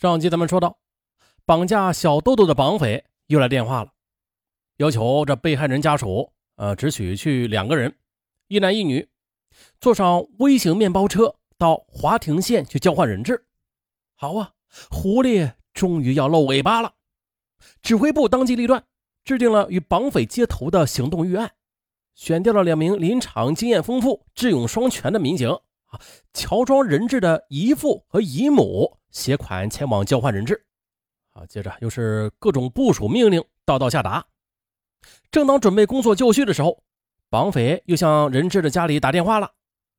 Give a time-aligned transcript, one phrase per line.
[0.00, 0.78] 上集咱们说到，
[1.44, 3.90] 绑架小豆豆的绑匪又来电话了，
[4.76, 7.92] 要求这被害人家属，呃，只许去两个人，
[8.46, 9.08] 一男一女，
[9.80, 13.44] 坐上微型面包车到华亭县去交换人质。
[14.14, 14.52] 好啊，
[14.88, 16.94] 狐狸终于要露尾巴了。
[17.82, 18.84] 指挥部当机立断，
[19.24, 21.54] 制定了与绑匪接头的行动预案，
[22.14, 25.50] 选调了两名临场经验丰富、智勇双全的民警
[25.86, 26.00] 啊，
[26.32, 28.97] 乔装人质的姨父和姨母。
[29.18, 30.64] 携款前往交换人质，
[31.32, 34.24] 啊，接着又是各种部署命令，道道下达。
[35.30, 36.82] 正当准备工作就绪的时候，
[37.28, 39.50] 绑匪又向人质的家里打电话了。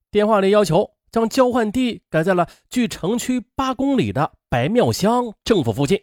[0.09, 6.01] 电话里要求将交换地改在了距城区八公里的白庙乡政府附近。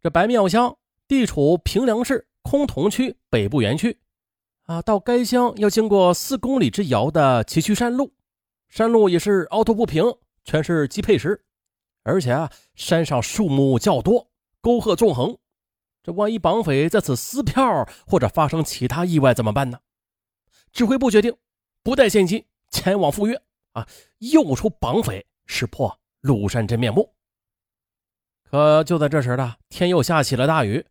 [0.00, 0.76] 这白庙乡
[1.08, 3.98] 地处平凉市崆峒区北部园区，
[4.62, 8.14] 啊，到该乡要经过四公里之遥的崎岖山路，
[8.68, 10.04] 山路也是凹凸不平，
[10.44, 11.43] 全是积配石。
[12.04, 15.36] 而且啊，山上树木较多，沟壑纵横，
[16.02, 19.80] 这万一绑匪在此撕票或者发生其他意外怎么办呢？
[20.72, 21.36] 指挥部决定
[21.82, 23.40] 不带现金前往赴约
[23.72, 23.88] 啊，
[24.18, 27.14] 诱出绑匪，识破庐山真面目。
[28.42, 30.86] 可就在这时的天又下起了大雨，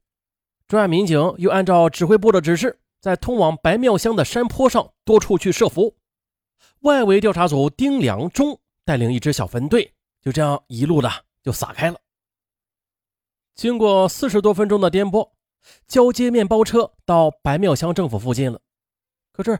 [0.68, 5.96] 专案民警又按照指挥部的指示，在通往白庙乡的山坡上多处去设伏。
[6.80, 9.94] 外围调查组丁良忠带领一支小分队。
[10.24, 11.10] 就这样一路的
[11.44, 12.00] 就撒开了。
[13.54, 15.32] 经过四十多分钟的颠簸，
[15.86, 18.62] 交接面包车到白庙乡政府附近了。
[19.34, 19.60] 可是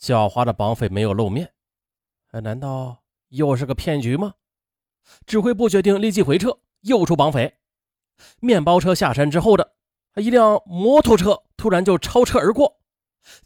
[0.00, 1.54] 狡猾的绑匪没有露面，
[2.32, 4.34] 难道又是个骗局吗？
[5.24, 7.58] 指挥部决定立即回撤，诱出绑匪。
[8.40, 9.74] 面包车下山之后的
[10.16, 12.80] 一辆摩托车突然就超车而过，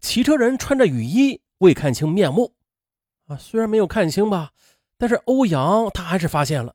[0.00, 2.54] 骑车人穿着雨衣，未看清面目。
[3.26, 4.52] 啊，虽然没有看清吧。
[4.98, 6.74] 但是欧阳他还是发现了，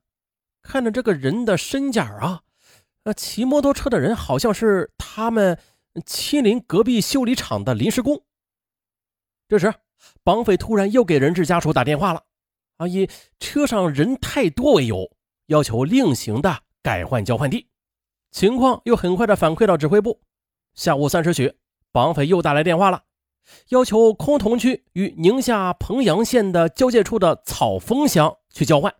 [0.62, 2.42] 看着这个人的身价啊，
[3.04, 5.58] 那骑摩托车的人好像是他们
[6.06, 8.24] 亲邻隔壁修理厂的临时工。
[9.48, 9.74] 这时，
[10.24, 12.24] 绑匪突然又给人质家属打电话了，
[12.78, 13.10] 啊，以
[13.40, 15.12] 车上人太多为由，
[15.48, 17.68] 要求另行的改换交换地。
[18.32, 20.22] 情况又很快的反馈到指挥部。
[20.74, 21.54] 下午三时许，
[21.92, 23.04] 绑匪又打来电话了。
[23.70, 28.94] 要求崆峒区与宁夏彭阳县的交界处的草峰乡去交换。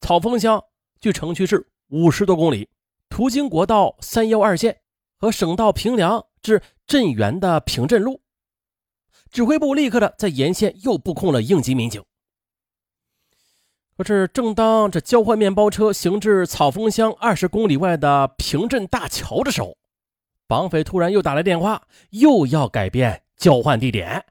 [0.00, 0.64] 草峰乡
[1.00, 2.68] 距城区是五十多公里，
[3.08, 4.80] 途经国道三幺二线
[5.16, 8.20] 和省道平凉至镇原的平镇路。
[9.30, 12.02] 指挥部立刻的在沿线又布控了应急民警。
[13.96, 19.76] 可是，正当这交换面包车行至草峰乡二十公里外的平镇大桥的时候，
[20.50, 24.26] 绑匪突然又打来电话，又要改变交换地点。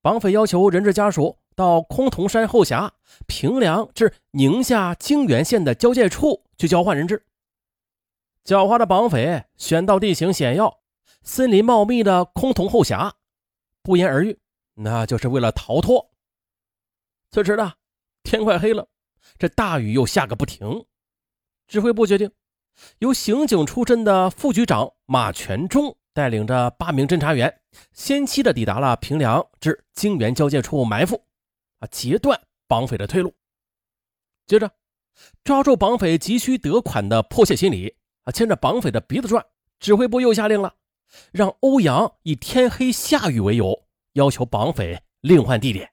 [0.00, 2.94] 绑匪要求人质家属到崆峒山后峡
[3.26, 7.26] 平凉至宁夏泾源县的交界处去交换人质。
[8.44, 10.78] 狡猾的绑匪选到地形险要、
[11.24, 13.16] 森林茂密的崆峒后峡，
[13.82, 14.38] 不言而喻，
[14.74, 16.12] 那就是为了逃脱。
[17.32, 17.72] 此时呢，
[18.22, 18.86] 天快黑了，
[19.36, 20.86] 这大雨又下个不停。
[21.66, 22.30] 指挥部决定。
[22.98, 27.60] 由刑警出身的副局长马全忠带领着八名侦查员，
[27.92, 31.22] 先期的抵达了平凉至泾源交界处埋伏，
[31.78, 33.34] 啊，截断绑匪的退路。
[34.46, 34.70] 接着，
[35.44, 37.94] 抓住绑匪急需得款的迫切心理，
[38.24, 39.44] 啊，牵着绑匪的鼻子转。
[39.78, 40.74] 指挥部又下令了，
[41.30, 43.84] 让欧阳以天黑下雨为由，
[44.14, 45.90] 要求绑匪另换地点。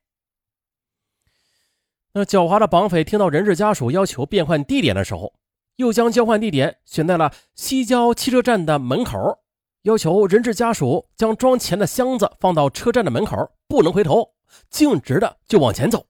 [2.12, 5.34] 那狡猾的绑匪听到人质家属要求变换地点的时候，
[5.76, 9.38] 又将交换地点选在了西郊汽车站的门口，
[9.82, 14.34] 要求人质家属将装钱的箱子放到车站的门口，不能回头，
[14.70, 16.06] 径直的就往前走。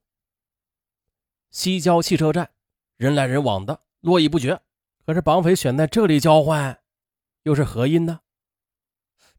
[1.50, 2.50] 西郊汽车站
[2.97, 4.60] 人来人往的，络绎不绝。
[5.04, 6.81] 可是绑匪选在这里交换，
[7.44, 8.21] 又是何因呢？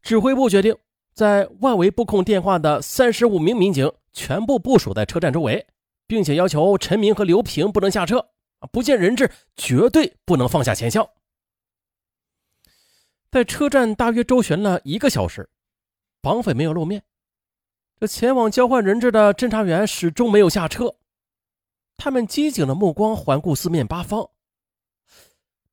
[0.00, 0.76] 指挥部决定，
[1.12, 5.66] 在外围布控电话的三十五名民警全部部署在车站周围，
[6.06, 8.30] 并且要求陈明和刘平不能下车。
[8.66, 11.08] 不见人质，绝对不能放下钱箱。
[13.30, 15.50] 在车站大约周旋了一个小时，
[16.20, 17.04] 绑匪没有露面。
[18.00, 20.96] 这前往交换人质的侦查员始终没有下车。
[21.96, 24.30] 他们机警的目光环顾四面八方。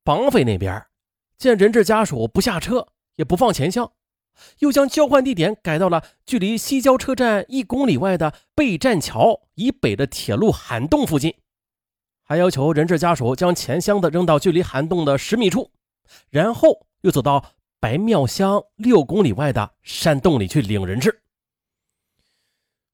[0.02, 0.86] 绑匪那边
[1.38, 3.92] 见人质家属不下车，也不放钱箱，
[4.58, 11.34] 又将交换地点改到了距离西郊车站一公里外的备战桥以北的铁路涵洞附近。
[12.28, 15.70] 还要求人质家属将钱箱子扔到距离涵洞的十米处，
[16.28, 21.22] 然后又走到白庙乡六公里外的山洞里去领人质。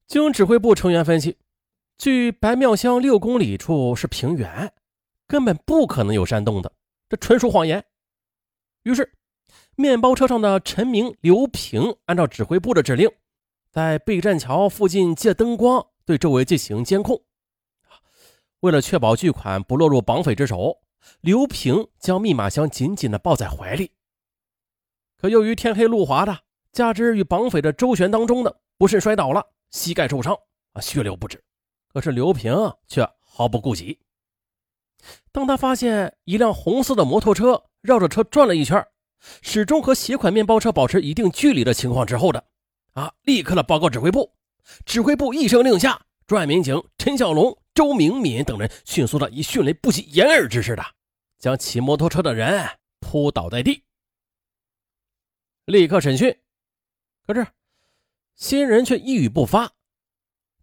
[0.05, 1.35] 经指挥部成员分析，
[1.97, 4.71] 距白庙乡六公里处是平原，
[5.27, 6.71] 根本不可能有山洞的，
[7.09, 7.83] 这纯属谎言。
[8.83, 9.13] 于是，
[9.75, 13.09] 面包车上的陈明、刘平按照指挥部的指令，
[13.71, 17.19] 在备战桥附近借灯光对周围进行监控。
[18.63, 20.79] 为了确保巨款不落入绑匪之手，
[21.19, 23.91] 刘平将密码箱紧紧地抱在怀里。
[25.17, 26.39] 可由于天黑路滑的，
[26.71, 30.33] 加之与绑匪的周旋当中呢，不慎摔倒了，膝盖受伤
[30.71, 31.43] 啊，血流不止。
[31.89, 32.55] 可是刘平
[32.87, 33.99] 却毫不顾及。
[35.33, 38.81] 当他发现一辆红色的摩托车绕着车转了一圈，
[39.41, 42.41] 始终和携款面包车保持一定距离的情况之后的，
[42.93, 44.31] 啊，立刻的报告指挥部。
[44.85, 50.83] 指挥部一声令下，专案民警陈小龙、周明敏等人迅速的以迅雷不及掩耳之势的
[51.39, 53.83] 将骑摩托车的人扑倒在地，
[55.65, 56.35] 立刻审讯。
[57.25, 57.45] 可是
[58.35, 59.71] 新人却一语不发。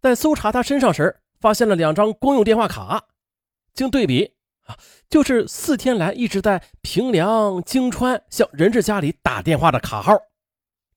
[0.01, 3.07] 在搜查他身上时，发现了两张公用电话卡，
[3.73, 4.33] 经对比
[4.65, 4.77] 啊，
[5.09, 10.17] 就是四天来一直在平凉、京川向任志家里打电话的卡号。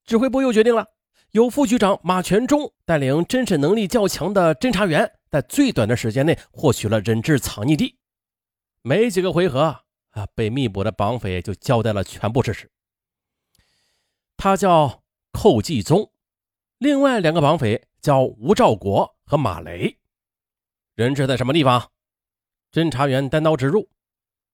[0.04, 0.86] 指挥部又决定了，
[1.32, 7.98] 由副局长马全忠带领侦审能力较强的侦查员，在最短的时间内获取了人质藏匿地。
[8.82, 12.70] 没几个回合啊，被密捕的绑匪就交代了全部事实。
[14.36, 15.02] 他叫
[15.32, 16.12] 寇继宗，
[16.78, 17.88] 另外两个绑匪。
[18.00, 19.96] 叫吴兆国和马雷，
[20.94, 21.90] 人质在什么地方？
[22.70, 23.88] 侦查员单刀直入。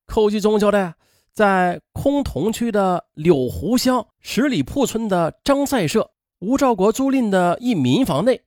[0.06, 0.94] 寇继宗交代，
[1.32, 8.44] 在崆峒区的柳湖乡十里铺村的张赛社吴兆国租赁的一民房内，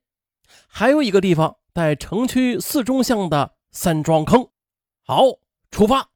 [0.67, 4.47] 还有一个地方在城区四中巷的三庄坑。
[5.01, 5.23] 好，
[5.71, 6.07] 出发，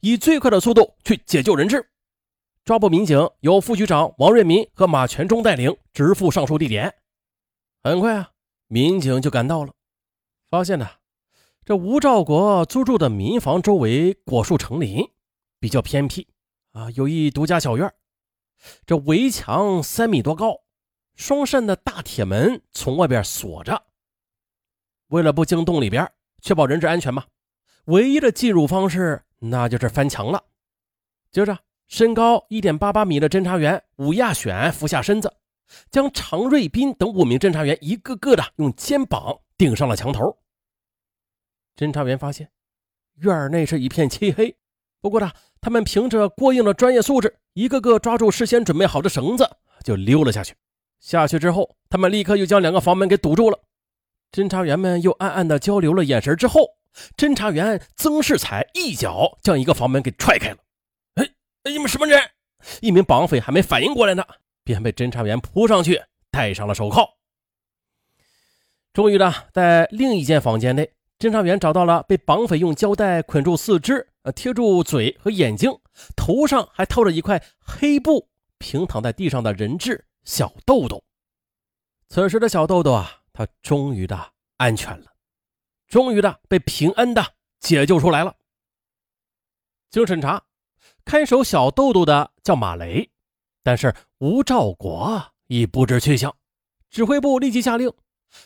[0.00, 1.88] 以最快的速度去解救人质。
[2.64, 6.92] 抓捕民警由副局长王瑞民和马全忠带领，直赴上述地点。
[7.84, 8.32] 很快啊，
[8.66, 9.72] 民警就赶到了，
[10.50, 10.88] 发现呢，
[11.64, 15.08] 这吴兆国租住的民房周围果树成林，
[15.60, 16.26] 比较偏僻
[16.72, 17.90] 啊，有一独家小院，
[18.84, 20.56] 这围墙三米多高，
[21.14, 23.84] 双扇的大铁门从外边锁着。
[25.08, 26.10] 为了不惊动里边，
[26.40, 27.24] 确保人质安全嘛，
[27.84, 30.42] 唯一的进入方式那就是翻墙了。
[31.30, 35.32] 接着，身高一点八八米的侦查员武亚选俯下身子。
[35.90, 40.38] 将常瑞斌等五名侦查员一个个的用肩膀顶上了墙头。
[41.76, 42.50] 侦查员发现
[43.16, 44.56] 院内是一片漆黑，
[45.02, 49.46] 不过呢，他们凭着过硬的专业素质，一个个抓住事先准备好的绳子
[49.84, 50.54] 就溜了下去。
[51.00, 53.60] 下去之后，他们立刻又将两个房门给堵住了。
[54.30, 56.66] 侦查员们又暗暗的交流了眼神之后，
[57.16, 60.58] 侦查员曾世才一脚将一个房门给踹开了。
[61.14, 61.24] 哎
[61.64, 62.20] 哎，你们什么人？
[62.80, 64.24] 一名绑匪还没反应过来呢。
[64.64, 67.08] 便被侦查员扑上去，戴上了手铐。
[68.92, 75.72] 终于呢，在另一间房间内，侦查员找到了被绑匪用胶带捆住四肢、呃贴住嘴和眼睛，
[76.14, 78.28] 头上还套着一块黑布，
[78.58, 81.02] 平躺在地上的人质小豆豆。
[82.10, 85.12] 此时的小豆豆啊，他终于的安全了，
[85.86, 87.24] 终于的被平安的
[87.60, 88.34] 解救出来了。
[89.90, 90.42] 经审查，
[91.04, 93.08] 看守小豆豆的叫马雷。
[93.62, 96.34] 但是吴兆国已不知去向，
[96.90, 97.92] 指挥部立即下令，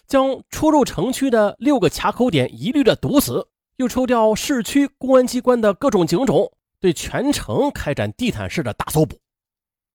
[0.06, 9.18] 将出入城区的六个卡口点一律的堵死，又抽调市区公安机关的各种警种，对全城开展地毯式的大搜捕，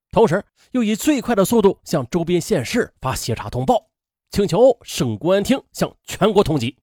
[0.09, 3.91] 同时又以最快的速度向周边县市发协查通报，
[4.29, 6.75] 请求省公安厅向全国通缉。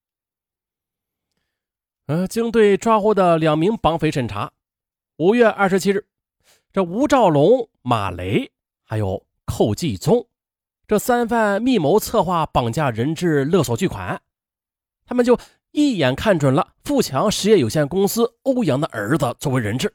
[2.06, 4.52] 呃，经对抓获的两名绑匪审查，
[5.16, 6.06] 五月二十七日。
[6.72, 8.50] 这吴兆龙、马雷
[8.82, 10.26] 还有寇继宗，
[10.86, 14.20] 这三犯密谋策划绑架人质勒索巨款，
[15.06, 15.38] 他们就
[15.70, 19.94] 一眼看准了富强实业有限公司欧阳的儿子作为人质，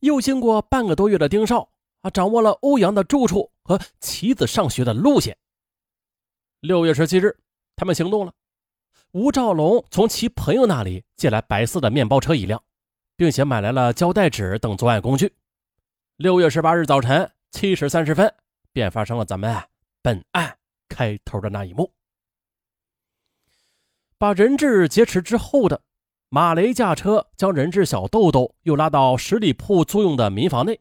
[0.00, 1.70] 又经过半个多月的盯梢
[2.00, 5.38] 啊，掌握了欧阳的住处和妻子上学的路线。
[6.60, 7.36] 六月十七日，
[7.76, 8.32] 他们行动了。
[9.12, 12.62] 吴兆龙从其朋友那里借来白色的面包车一辆，
[13.16, 15.32] 并且买来了胶带纸等作案工具。
[16.16, 18.32] 六月十八日早晨七时三十分，
[18.72, 19.54] 便发生了咱们
[20.02, 20.56] 本案
[20.88, 21.92] 开头的那一幕。
[24.18, 25.82] 把人质劫持之后的
[26.30, 30.80] 马雷驾车将人质小豆豆又拉到十里铺租用的民房内，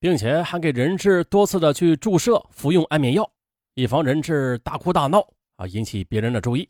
[0.00, 3.30] 并且还给人质多次的去注射服用安眠药，
[3.74, 6.68] 以防人质大哭大闹啊，引起别人的注意。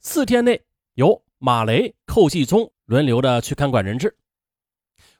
[0.00, 0.62] 四天内，
[0.94, 4.16] 由马雷、寇继宗轮流的去看管人质。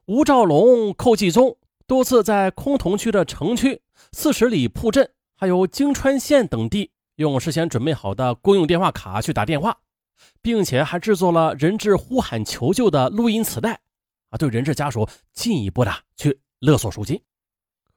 [0.07, 3.83] 吴兆龙、寇继宗多次在崆峒区的城区、
[4.13, 9.77] 四十里铺镇，还有京川县等地，用事先准备好的公用电话卡去打电话，
[10.41, 13.81] 并且还制作了人质呼喊求救的录音磁带，
[14.31, 17.21] 啊，对人质家属进一步的去勒索赎金。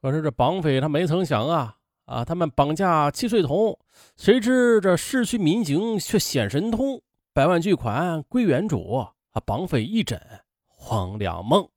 [0.02, 1.76] 可是这绑匪他没曾想啊，
[2.10, 3.78] 啊，他们绑架七岁童，
[4.16, 7.00] 谁知这市区民警却显神通，
[7.32, 8.96] 百万巨款归原主，
[9.30, 10.20] 啊，绑匪一枕
[10.66, 11.68] 黄粱梦。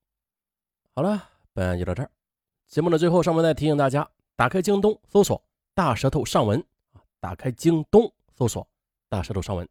[0.96, 2.10] 好了，本案就到这儿。
[2.68, 5.40] 节目的最后，上文再提醒大家，打开京东搜索
[5.76, 6.60] “大舌头上文”，
[6.94, 8.68] 啊，打开京东搜索
[9.08, 9.70] “大舌头上文”。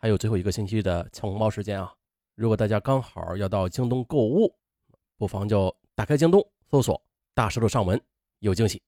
[0.00, 1.92] 还有最后一个星期的抢红包时间啊！
[2.34, 4.56] 如果大家刚好要到京东购物，
[5.18, 6.98] 不妨就打开京东搜索
[7.34, 8.00] “大舌头上文”，
[8.40, 8.82] 有惊喜。